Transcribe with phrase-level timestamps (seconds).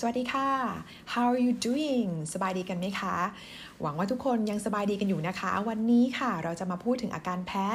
[0.00, 0.48] สวัสดีค่ะ
[1.12, 3.16] How are you doing สบายดีกันไหมคะ
[3.80, 7.66] หวังว่าทุกคนยังสบายดีกันอยู่นะคะ วันนี้ค่ะเราจะมาพูดถึงอาการแพ้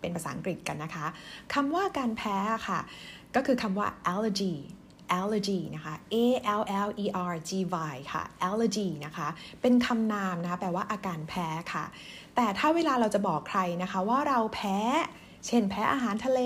[0.00, 1.06] เป็นภาษาอังกฤษกันนะคะ
[1.54, 2.36] คำว่าการแพ้
[2.68, 2.80] ค่ะ
[3.34, 4.54] ก็คือคำว่า allergy
[5.18, 6.16] allergy นะคะ a
[6.60, 7.50] l l e r g
[7.92, 9.28] y ค่ะ allergy นะคะ
[9.60, 11.84] เป็นคำนามนะคะ แปลว่าอาการแพ้ค่ะ
[12.36, 14.78] แต่ถ้าเวลาเราจะบอกใครนะคะว่าเราแพ้
[15.46, 16.40] เช่น แพ้อาหารทะเล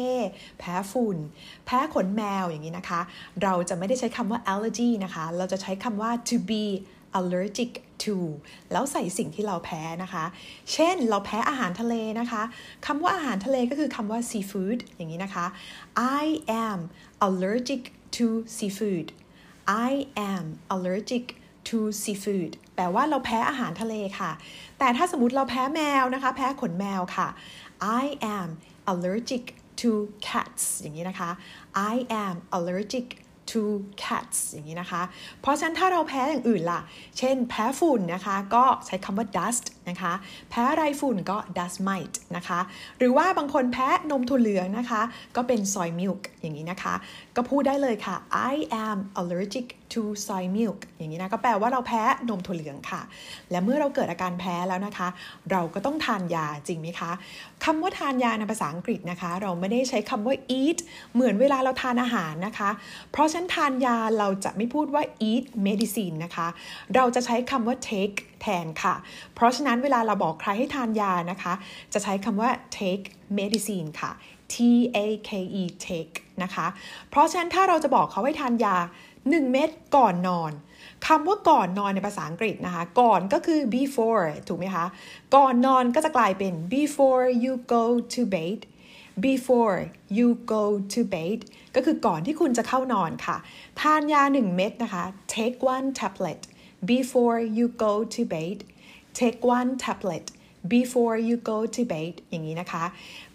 [0.59, 1.17] แพ้ฝุ่น
[1.67, 3.01] แพ้ขนแมวอย่างนี้นะคะ
[3.43, 6.65] เราจะไม่ได้ใช้คำว่า allergy นะคะ เราจะใช้คำว่า to be
[7.19, 7.73] allergic
[8.05, 8.17] to
[8.73, 10.25] แล้วใส่สิ่งที่เราแพ้นะคะ
[10.73, 12.43] เช่นเราแพ้อาหารทะเลนะคะ
[12.87, 15.47] คำว่าอาหารทะเลก็คือคำว่า seafood อย่างนี้นะคะ
[16.23, 16.25] I
[16.67, 16.79] am
[17.27, 17.83] allergic
[18.17, 19.07] to seafood
[19.89, 19.91] I
[20.33, 20.45] am
[20.75, 21.25] allergic
[21.69, 24.31] to seafood แปลว่าเราแพ้อาหารทะเลค่ะ
[24.79, 27.29] แต่ถ้าสมมติเราแพ้แมวนะคะ แพ้ขนแมวค่ะ
[28.01, 28.05] I
[28.37, 28.49] am
[28.91, 29.45] allergic
[29.81, 29.91] to
[30.29, 31.31] cats อย่างนี้นะคะ
[31.93, 31.95] I
[32.25, 33.07] am allergic
[33.51, 33.63] to
[34.03, 35.03] cats อย่างนี้นะคะ
[35.41, 36.81] เพราะฉะนั้นถ้าเราแพ้อย่างอื่นล่ะ
[37.19, 40.13] เช่นแพ้ฝุ่นนะคะ ก็ใช้คำว่า dust นะคะ
[40.51, 42.61] แพ้ไรฝุ่นก็ dust mite นะคะ
[42.99, 45.03] หรือว่าบางคนแพ้นมถั่วเหลืองนะคะ
[45.37, 46.95] ก็เป็น soy milk อย่างนี้นะคะ
[47.37, 48.17] ก็พูดได้เลยค่ะ
[48.53, 48.55] I
[48.87, 53.03] am allergic to soy milk อย่างนี้นะ ก็แปลว่าเราแพ้นมถั่วเหลืองค่ะ
[53.51, 55.09] และเมื่อเราเกิดอาการแพ้แล้วนะคะ
[55.51, 57.11] เราก็ต้องทานยาจริงไหมคะ
[57.65, 60.79] คำว่าทานยาในภาษาอังกฤษนะคะ เราไม่ได้ใช้คำว่า eat
[61.15, 62.71] เหมือนเวลาเราทานอาหารนะคะ
[63.13, 66.49] เพราะฉะนั้นทานยาเราจะไม่พูดว่า eat medicine นะคะ
[66.95, 68.95] เราจะใช้คำว่า take แทนค่ะ
[69.35, 71.53] เพราะฉะนั้นเวลาเราบอกใครให้ทานยานะคะ
[71.93, 73.05] จะใช้คำว่า take
[73.39, 74.11] medicine ค่ะ
[74.53, 74.57] T
[74.97, 76.67] A K E take นะคะ
[77.11, 78.77] เพราะฉะนั้นถ้าเราจะบอกเขาให้ทานยา
[79.15, 80.53] 1 เม็ดก่อนนอน
[81.07, 84.85] คำว่าก่อนนอนในภาษาอังกฤษนะคะ ก่อนก็คือ before ถูกไหมคะ
[85.37, 88.61] ก่อนนอนก็จะกลายเป็น before you go to bed
[89.27, 89.79] before
[90.19, 91.39] you go to bed
[91.75, 93.37] ก็คือก่อนที่คุณจะเข้านอนค่ะ
[93.81, 96.41] ทานยา 1 เม็ดนะคะ take one tablet
[96.93, 98.59] before you go to bed
[99.21, 100.25] take one tablet
[100.75, 102.85] before you go to bed อย่างนี้นะคะ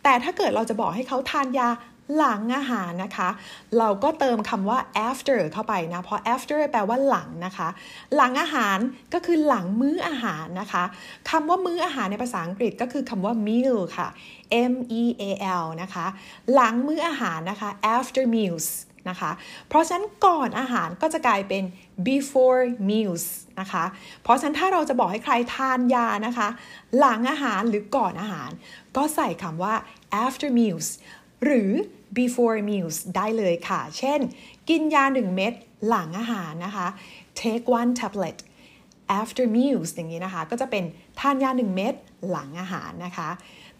[0.03, 1.69] แต่ถ้าเกิดเราจะบอกให้เขาทานยา
[2.17, 3.29] หลังอาหารนะคะ
[3.77, 7.67] เราก็เติมคำว่า after เข้าไปนะ เพราะ after แปลว่าหลังนะคะ
[8.15, 8.77] หลังอาหาร
[9.13, 10.83] ก็คือหลังมื้ออาหารนะคะ
[11.29, 14.07] คำว่ามื้ออาหารในภาษาอังกฤษก็คือคำว่า meal ค่ะ
[14.71, 15.23] M E A
[15.63, 16.05] L นะคะ
[16.53, 18.67] หลังมื้ออาหารนะคะ after meals
[19.09, 19.31] นะคะ
[19.67, 21.63] เพราะฉะนั้นก่อนอาหารก็จะกลายเป็น
[22.07, 23.25] before meals
[23.59, 23.83] นะคะ
[24.23, 26.47] เพราะฉะนั้นถ้าเราจะบอกให้ใครทานยานะคะ
[26.97, 28.49] หลังอาหารหรือก่อนอาหาร
[28.97, 29.73] ก็ใส่คำว่า
[30.25, 30.87] after meals
[31.43, 31.71] หรือ
[32.17, 34.19] before meals ได้เลยค่ะ เช่น
[34.69, 35.53] กินยา 1 เม็ด
[35.87, 36.87] หลังอาหารนะคะ
[37.39, 38.37] take one tablet
[39.19, 40.83] after meals อย่างนี้นะคะ ก็จะเป็น
[41.19, 41.93] ทานยา 1 เม็ด
[42.29, 43.29] หลังอาหารนะคะ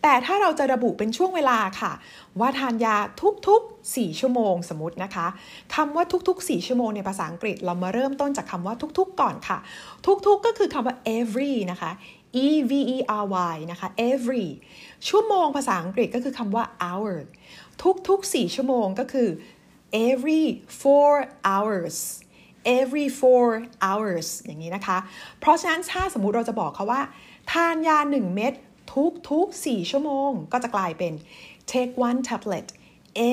[0.02, 1.92] แต่ถ้าเราจะระบุเป็นช่วงเวลาค่ะ
[2.40, 2.96] ว่าทานยา
[3.48, 5.28] ทุกๆ 4 ชั่วโมงสมมตินะคะ
[5.76, 9.58] คำว่าทุกๆ 4 ชั่วโมงในภาษาอังกฤษเรามาเริ่มต้นจากคำว่าทุกๆ ก่อนค่ะ
[10.28, 11.92] ทุกๆ ก็คือคำว่า every นะคะ
[12.46, 14.46] e v e r y นะคะ every
[15.08, 17.18] ชั่วโมงภาษาอังกฤษก็คือคำว่า hour
[18.08, 19.30] ทุกๆ 4 ชั่วโมงก็คือ
[20.08, 20.44] every
[20.82, 21.14] four
[21.50, 21.98] hours
[22.80, 23.48] every four
[23.88, 24.98] hours อย่างนี้นะคะ
[25.40, 27.02] เพราะฉะนั้นถ้าสมมุติเราจะบอกเขาว่า
[27.52, 28.54] ทานยา 1 เม็ด
[29.30, 31.14] ทุกๆ4ชั่วโมง ก็จะกลายเป็น
[31.72, 32.68] take one tablet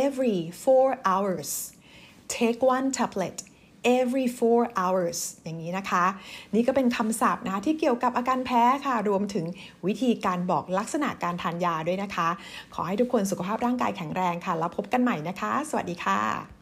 [0.01, 1.51] every four hours
[2.35, 3.37] take one tablet
[3.99, 6.05] every four hours อย่างนี้นะคะ
[6.55, 9.47] นี่ก็เป็นคำศัพท์นะที่เกี่ยวกับอาการแพ้ค่ะ รวมถึง
[9.87, 12.29] วิธีการบอกลักษณะการทานยาด้วยนะคะ
[12.75, 16.60] ขอให้ทุกคนสุขภาพร่างกายแข็งแรงค่ะ แล้วพบกันใหม่นะคะ สวัสดีค่ะ